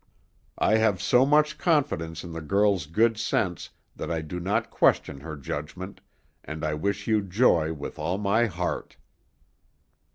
I 0.57 0.77
have 0.77 0.99
so 0.99 1.27
much 1.27 1.59
confidence 1.59 2.23
in 2.23 2.31
the 2.31 2.41
girl's 2.41 2.87
good 2.87 3.19
sense 3.19 3.69
that 3.95 4.09
I 4.09 4.21
do 4.21 4.39
not 4.39 4.71
question 4.71 5.19
her 5.19 5.37
judgment, 5.37 6.01
and 6.43 6.65
I 6.65 6.73
wish 6.73 7.05
you 7.05 7.21
joy 7.21 7.71
with 7.71 7.99
all 7.99 8.17
my 8.17 8.47
heart." 8.47 8.97